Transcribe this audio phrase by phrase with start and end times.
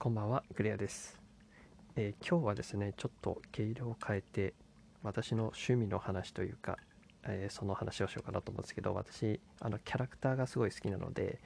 [0.00, 1.20] こんばんは、グレアです、
[1.94, 4.54] えー今日はですね、ちょっと毛色を変えて、
[5.02, 6.78] 私の趣味の話というか、
[7.24, 11.38] えーその話をしようかなと思うんですけど、私、あのキャラクターがすごい好きなので、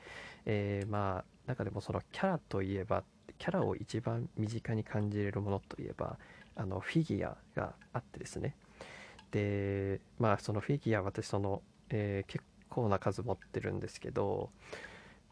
[0.47, 3.03] えーまあ、中でもそのキャラといえば、
[3.39, 6.17] キャラを一番身近に感じれるものといえば、
[6.55, 8.55] あのフィギュアがあってですね、
[9.33, 11.61] で、まあ、そのフィギュア、私、その、
[11.91, 14.51] え結構な数持ってるんですけど、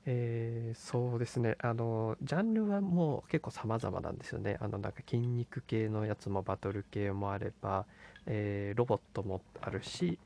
[0.04, 1.56] えーそうですね。
[1.60, 4.56] あのジャンルはもう結構様々なんですよね。
[4.60, 7.86] あのなんか筋肉系のやつもバトル系もあれば、
[8.26, 10.18] えーロボットもあるし、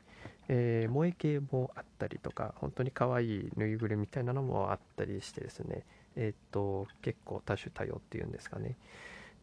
[0.48, 5.84] えー萌え系もあったりとか本当に可愛いぬいぐるみみたいなのもあったりしてですね。
[6.16, 8.76] えっと結構多種多様っていうんですかね。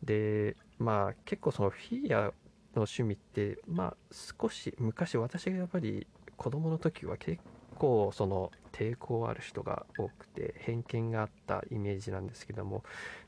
[0.03, 2.33] でまあ結構そのフィギュアの
[2.75, 7.41] 趣味ってまあ少し昔私がやっぱり子供の時は結
[7.73, 12.83] 構その抵抗ある人が多くて偏見があったイメージなんですけどもやっ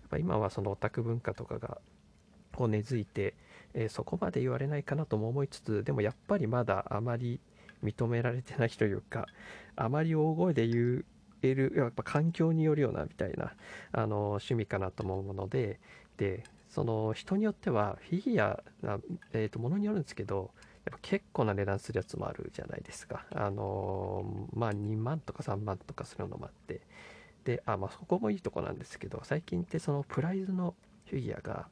[0.09, 1.77] ぱ今はそのオタク文化とかが
[2.53, 3.35] こう根付いて、
[3.73, 7.39] えーそこまで言われないかなとも思いつつでもやっぱりまだあまり
[7.83, 9.27] 認められてないというか
[9.75, 11.03] あまり大声で言
[11.43, 13.53] えるやっぱ環境によるようなみたいな
[13.91, 15.79] あの趣味かなと思うので
[16.17, 18.61] でその人によってはフィギュア、
[19.33, 20.51] えー、とものによるんですけど
[20.85, 23.25] やっぱ結構な値段するやつもあるじゃないですか。
[23.33, 26.81] あのーまあ2万とか3万とかするのもあって。
[27.43, 30.75] で、あ、まあそこもいいとこなんですけど、最近ってそのプライズの
[31.09, 31.67] フィギュアが、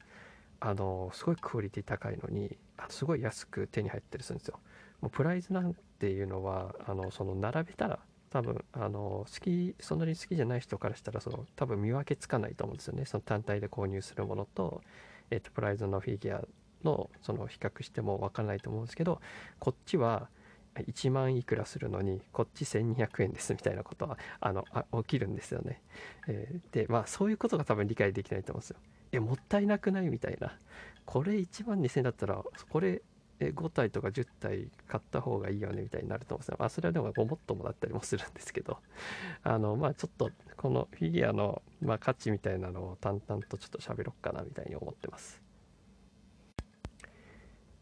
[0.60, 2.56] あのーすごいクオリティ高いのに、
[2.88, 4.58] すごい安く手に入ったりするんですよ。
[5.00, 13.04] もうプライズなんていうのは、あの、その並べたら、多分、あの好き、そんなに好きじゃない人からしたら、その、多分見分けつかないと思うんですよね。
[13.04, 14.82] その単体で購入するものと、
[15.30, 16.44] えっ、と、プライズのフィギュア
[16.84, 19.20] のその比較しても分からないと思うんですけど
[19.58, 20.28] こっちは
[20.74, 25.82] 1万いくらするのにこっち1200円ですみたいなことはあのあ起きるんですよね。
[26.26, 28.76] えーでまあそういうことが多分理解できないと思うんですよ。
[29.12, 30.58] えもったいなくないみたいな
[31.04, 33.02] これ1万2000円だったらこれ
[33.40, 36.56] 5体とか10体買った方がいいよねみたいになると思うんですよ。
[36.58, 38.78] まあそれはでもごもっともだったりもするんですけど
[39.42, 45.43] あのまあちょっとこのフィギュアの、まあ、価値みたいなのを淡々とちょっと喋ろっかなみたいに思ってます。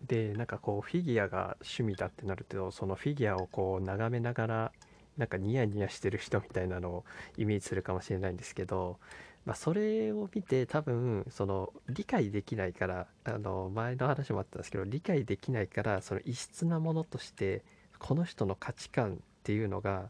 [0.07, 4.73] でなんかこうフィギュアが趣味だってなるとそのフィギュアをこう眺めながら
[5.17, 7.05] なんかニヤニヤしてる人みたいなのを
[7.37, 8.99] イメージするかもしれないんですけど、
[9.45, 17.63] まあ、それを見て多分その理解できないからあの前の話もあったんですけど理解できないからその異質なものとして
[17.99, 20.09] この人の価値観っていうのが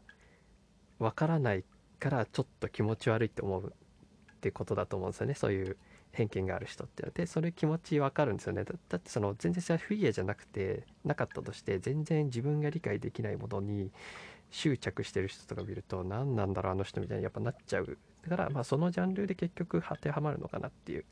[0.99, 1.63] わからない
[1.99, 3.73] からちょっと気持ち悪いって思う
[4.33, 5.33] ってことだと思うんですよね。
[5.35, 5.77] そういう
[6.13, 8.63] 偏見がある人ってでそれ気持ちわかるんですよね。
[8.63, 13.91] だってその全然それはフィギュアじゃなくてなかったとして全然自分が理解できないものに
[14.51, 17.97] 執着してる人とか見ると何なんだろうあの人みたいにやっぱなっちゃう。
[18.27, 21.05] だからまあそのジャンルで結局当てはまるのかなっていう。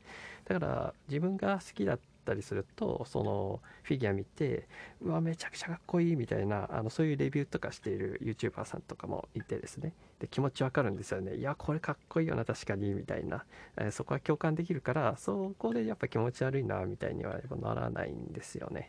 [0.44, 4.68] だから自分が好きだったりするとそのフィギュア見て
[5.00, 9.92] うわめちゃくちゃかっこいいみたいなあのそういうレビューとかしている YouTuber さんとかもいてですね。
[10.20, 11.36] で気持ちわかるんですよね。
[11.36, 13.44] いやこれかっこいいよな確かにみたいな、
[13.76, 18.88] えーそこは共感できるからそこでやっぱ気持ち悪いなみたいにはならないんですよね。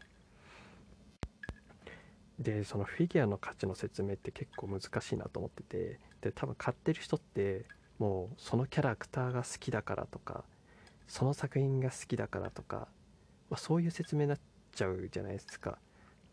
[2.39, 7.66] でそのフィギュアの価値の説明って結構難しいなと思っててで多分買ってる人って
[7.99, 10.43] もうそのキャラクターが好きだからとか
[11.07, 12.88] その作品が好きだからとか、
[13.53, 14.40] まあ、そういう説明になっ
[14.74, 15.78] ちゃうじゃないですか。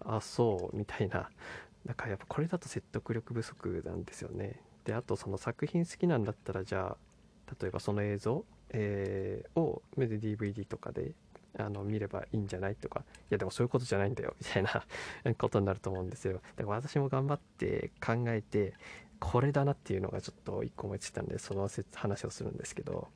[0.01, 1.29] あそうみたいな。
[1.85, 4.59] なんかやっぱこれだと説得力不足なんですよね。
[4.85, 11.13] であとその作品好きなんだったらじゃあ例えばその映像、えーを DVD とかで
[11.59, 13.01] あの見ればいいんじゃないとか。
[13.01, 14.35] いやでもそういうことじゃないんだよ。
[14.41, 14.87] みたいな。
[15.37, 16.41] ことになると思うんですよ。
[16.57, 18.73] だから私も頑張って考えて
[19.19, 23.09] これだなっていうのがちょっと一個思いついたんでその話をするんですけど。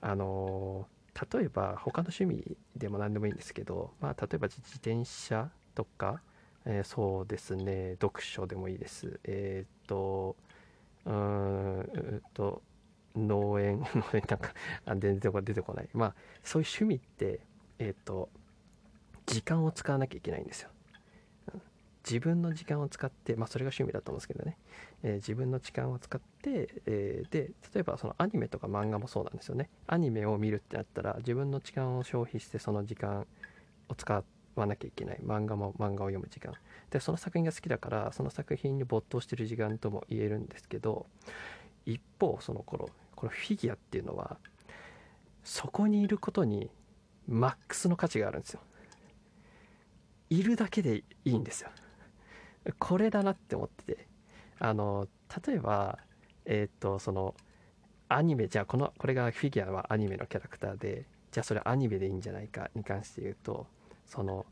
[0.00, 0.86] あの
[1.32, 6.20] 例えば他の趣味でも何でもいいんですけど、まあ、例えば自転車とか、
[6.66, 9.20] えーそうですね読書でもいいです。
[9.24, 10.36] えっと
[11.06, 12.62] うんえーと
[13.16, 13.86] 農園な
[14.20, 14.54] んか
[14.86, 15.88] あ全然出てこない。
[15.94, 17.40] まあそういう趣味って
[17.78, 18.28] えーっと
[19.26, 20.70] 時間を使わなきゃいけないんですよ。
[22.04, 24.58] 自分の時間を使ってまあそれが趣味だと思うんですけどね、
[25.02, 29.70] えー自分の時間を使って、えーで例えばそのアニメとか漫画もそうなんですよね。
[29.86, 33.26] アニメを見るってなったら自分の時間を消費してその時間
[33.88, 34.24] を使
[34.54, 35.18] わなきゃいけない。
[35.24, 36.52] 漫画も漫画を読む時間。
[36.90, 41.06] でその作品が好きだからその作品に没頭してる時間とも言えるんですけど
[41.86, 44.36] 一方その頃このフィギュアっていうのは
[45.42, 46.70] そこにいることに
[47.26, 48.60] マックスの価値があるんですよ。
[50.30, 51.70] いるだけでいいんですよ。
[52.78, 54.14] これだなって思ってて。
[54.58, 55.08] あの
[55.46, 55.98] 例えば
[56.46, 57.34] えっ、とその
[58.08, 63.66] アニメじゃあこのこれがフィギュアはアニメのキャラクターでじゃあそれアニメでいいんじゃないかに関して言うと
[64.06, 64.46] その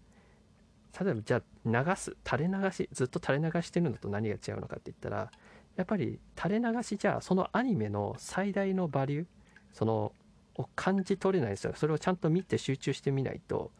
[1.00, 5.30] 例えばじゃあ流す垂れ流しずっと垂れ流してるのと何が違うのかって言ったら
[5.76, 9.26] やっぱり垂れ流しじゃあそのアニメの最大のバリュー
[9.72, 10.12] その
[10.56, 11.72] を感じ取れないんですよ。
[11.74, 13.70] それをちゃんと見て集中してみないと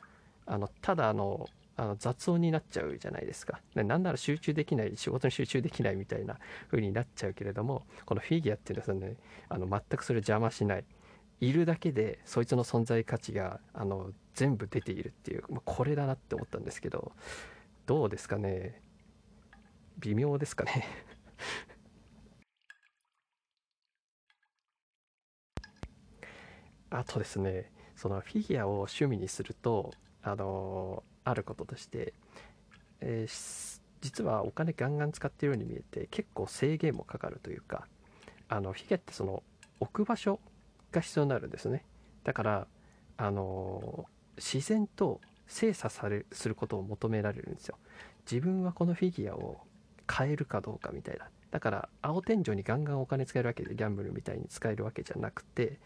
[0.46, 1.46] あのただあの
[1.76, 3.60] あの雑音になっちゃうじゃないですか。
[3.74, 6.38] なんなら集中できない、仕事に集中できないみたいな
[6.70, 9.16] 風になっちゃうけれども、このフィギュアっていうのはね、
[9.48, 10.84] あの全くそれ邪魔しない。
[11.40, 17.12] いるだけでそいつの存在価値があの全部出ているっていう、まあ、これだなって思ったんですけど、
[17.86, 18.80] どうですかね？
[19.98, 20.86] 微妙ですかね？
[26.90, 29.92] あとですねそのフィギュアを趣味にすると
[30.22, 32.14] あのあることとして、
[33.00, 37.86] えー、実はお金ガンガン使ってるように見えて結構制限もかかるというか
[38.48, 39.42] あのフィギュアってその
[39.80, 40.40] 置く場所
[40.90, 41.84] が必要になるんですね。
[42.24, 42.66] だから
[43.16, 47.76] あの自然と精査されすることを求められるんですよ。
[48.30, 49.60] 自分はこのフィギュアを
[50.06, 51.28] 買えるかどうかみたいな。
[51.50, 55.78] だから青天井にガンガンお金使えるわけでギャンブルみたいに使えるわけじゃなくて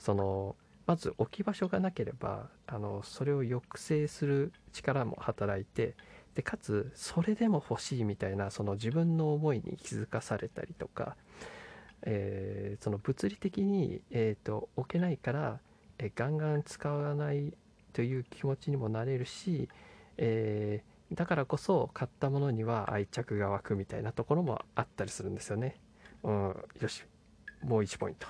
[0.00, 0.56] その
[0.86, 5.94] まず置き場所がなければあのそれを抑制する力も働いて
[6.34, 11.16] でかつそれでも欲しいみたいなその自分の思いに気づかされたりとか、
[12.02, 15.60] えー、その物理的に、えーと、置けないから、
[15.98, 17.52] えー、ガンガン使わない
[17.92, 19.68] という気持ちにもなれるし、
[20.16, 25.76] えー、だからこそ買ったものには愛着が湧くみたいなところもあったりするんですよね。
[26.22, 27.04] うん、よし
[27.62, 28.26] もう1ポイント。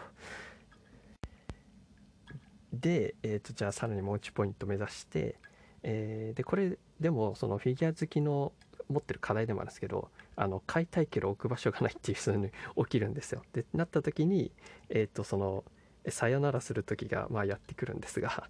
[2.72, 5.36] で、えー、とじゃあさらにもう1ポイント目指して、
[5.82, 8.52] えー、でこれでもそのフィギュア好きの
[8.88, 13.42] 持ってる課題でもあるんですけどあの買いたいけど置く場所がないっていう人に 起きるんですよ。
[13.52, 14.50] でなった時に、
[14.88, 15.64] えー、とその
[16.08, 18.48] さよならする時がまあやってくるんですが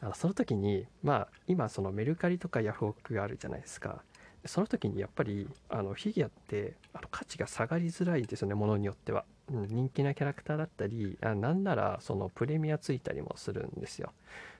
[0.00, 4.02] あのその時にまあ今そのメルカリとかヤフオクがあるじゃないですか。
[4.46, 9.24] その時にやっぱりあのフィギュアってあの価値が下がりづらいんですよねものによっては。
[9.50, 14.12] 人気なキャラクターだったりあなんならそのプレミアついたりもするんですよ。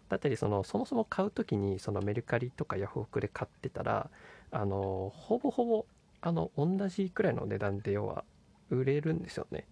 [0.09, 4.11] だったりそのそもそも買う時にそのメルカリとかヤフオクで買ってたら
[4.51, 5.87] あのほぼほぼ
[6.21, 8.25] あの同じくらいの値段で要は
[8.71, 9.67] 売れるんですよね。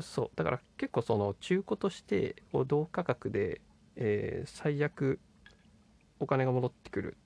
[0.00, 0.30] そう。
[0.34, 2.36] だから結構その中古として
[2.66, 3.60] 同価格で、
[3.96, 5.18] えー、最悪
[6.18, 7.16] お金が戻ってくる。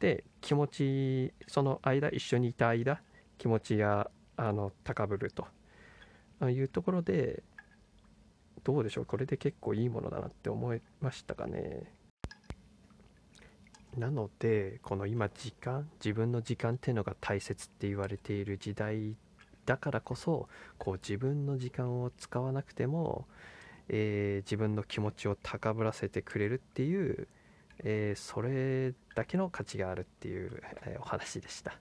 [0.00, 3.00] で気持ちその間一緒にいた間
[3.38, 5.46] 気持ちがあの高ぶると。
[6.50, 7.42] いうところで
[8.62, 9.06] どうでしょう？
[9.06, 11.90] これで結構いいものだなって思いましたかね？
[13.96, 19.16] なのでこの今時間自分の時間っていうのが大切って言われている時代
[19.64, 23.26] だからこそこう自分の時間を使わなくても、
[23.88, 27.28] えー、自分の気持ちを高ぶらせてくれるっていう、
[27.78, 31.72] えー、それだけの価値があるっていう、えー、お話でした。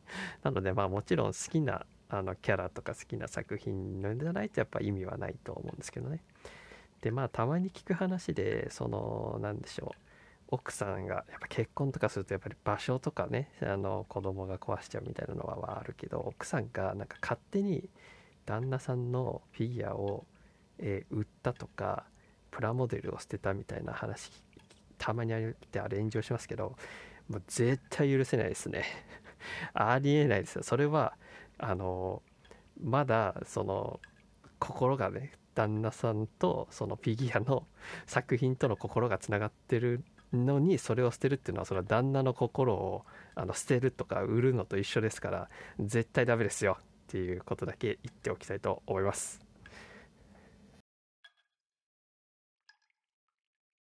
[0.43, 6.21] なのでまあもちろん好きなあのキャラとか好きな作品のじゃないとやっぱ意味はないと思うんですけどね。
[7.01, 10.05] でまあたまに聞く話でその何でしょう。
[10.47, 17.89] 奥さんがやっぱ結婚とかするとやっぱり場所とかねあの子供が壊しちゃうみたいなのはあるけど奥さんがなんか勝手に
[18.45, 20.25] 旦那さんのフィギュアを、
[20.77, 22.05] えー、売ったとか
[22.51, 24.31] プラモデルを捨てたみたいな話
[24.97, 26.75] たまにあってあれ炎上しますけど
[27.27, 28.85] もう絶対許せないですね。
[29.73, 30.63] ありえないですよ。
[30.63, 31.17] それは
[31.57, 32.21] あの
[32.81, 33.99] まだその
[34.59, 37.65] 心がね旦那さんとそのフィギュアの
[38.05, 49.44] 作品との心がつながってるのにそれを捨てるっていうのはその旦那の心をあの捨てるとか売るのと一緒ですから絶対ダメですよっていうことだけ言っておきたいと思います。